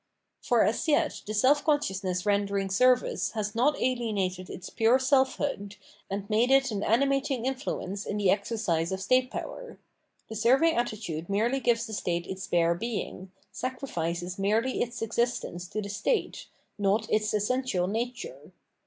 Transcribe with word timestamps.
For 0.41 0.63
as 0.63 0.87
yet 0.87 1.21
the 1.27 1.33
self 1.35 1.63
consciousness 1.63 2.25
rendering 2.25 2.71
service 2.71 3.33
has 3.33 3.53
not 3.53 3.79
alienated 3.79 4.49
its 4.49 4.71
pure 4.71 4.97
seK 4.97 5.27
hood, 5.37 5.75
and 6.09 6.27
made 6.27 6.49
it 6.49 6.71
an 6.71 6.81
animating 6.81 7.45
influence 7.45 8.07
in 8.07 8.17
the 8.17 8.31
exercise 8.31 8.91
of 8.91 8.99
state 8.99 9.29
power; 9.29 9.77
the 10.27 10.35
serving 10.35 10.73
attitude 10.75 11.29
merely 11.29 11.59
gjQ 11.59 11.61
Phenomenology 11.61 11.61
of 11.61 11.67
Mind 11.67 11.77
ahres 11.77 11.85
the 11.85 11.93
state 11.93 12.25
its 12.27 12.47
bare 12.47 12.73
being, 12.73 13.31
sacrifices 13.51 14.39
merely 14.39 14.79
fts 14.83 15.03
existence 15.03 15.67
to 15.67 15.83
the 15.83 15.89
state, 15.89 16.47
not 16.79 17.07
its 17.11 17.31
essential 17.35 17.85
nature. 17.85 18.53